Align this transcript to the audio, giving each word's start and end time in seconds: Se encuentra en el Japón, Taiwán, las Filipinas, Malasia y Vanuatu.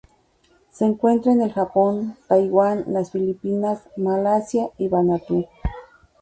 Se 0.71 0.83
encuentra 0.83 1.31
en 1.31 1.43
el 1.43 1.51
Japón, 1.53 2.17
Taiwán, 2.27 2.85
las 2.87 3.11
Filipinas, 3.11 3.83
Malasia 3.97 4.71
y 4.79 4.87
Vanuatu. 4.87 5.45